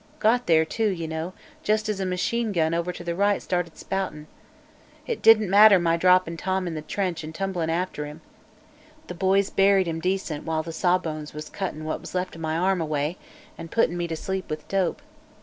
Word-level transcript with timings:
Got 0.17 0.47
there, 0.47 0.65
too, 0.65 0.89
you 0.89 1.07
know, 1.07 1.33
jest 1.61 1.87
as 1.87 1.99
a 1.99 2.07
machine 2.07 2.51
gun 2.51 2.73
over 2.73 2.91
to 2.91 3.03
the 3.03 3.13
right 3.13 3.39
started 3.39 3.77
spoutin'. 3.77 4.25
It 5.05 5.21
didn't 5.21 5.47
matter 5.47 5.77
my 5.77 5.95
droppin' 5.95 6.37
Tom 6.37 6.65
in 6.65 6.73
the 6.73 6.81
trench 6.81 7.23
an' 7.23 7.33
tumblin' 7.33 7.69
after 7.69 8.07
him. 8.07 8.21
The 9.05 9.13
boys 9.13 9.51
buried 9.51 9.87
him 9.87 9.99
decent 9.99 10.43
while 10.43 10.63
the 10.63 10.73
sawbones 10.73 11.35
was 11.35 11.51
cuttin' 11.51 11.85
what 11.85 12.01
was 12.01 12.15
left 12.15 12.33
of 12.33 12.41
my 12.41 12.57
arm 12.57 12.81
away, 12.81 13.19
an' 13.59 13.67
puttin' 13.67 13.95
me 13.95 14.07
to 14.07 14.15
sleep 14.15 14.49
with 14.49 14.67
dope. 14.67 15.03